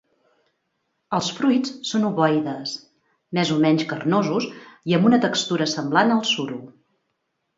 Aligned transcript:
Els 1.17 1.27
fruits 1.39 1.73
són 1.89 2.07
ovoides, 2.07 2.71
més 3.39 3.51
o 3.57 3.59
menys 3.65 3.85
carnosos 3.93 4.49
i 4.93 4.97
amb 4.99 5.07
una 5.11 5.19
textura 5.29 5.71
semblant 5.77 6.15
al 6.17 6.25
suro. 6.31 6.59